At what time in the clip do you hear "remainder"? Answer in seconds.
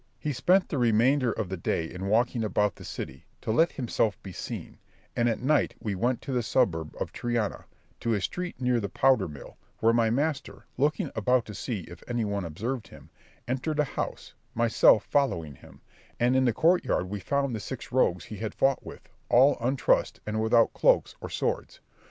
0.79-1.31